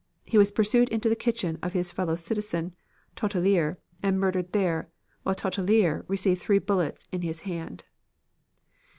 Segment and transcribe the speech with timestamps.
[0.23, 2.73] He was pursued into the kitchen of his fellow citizen
[3.15, 4.89] Tautelier, and murdered there,
[5.21, 7.83] while Tautelier received three bullets in his hand.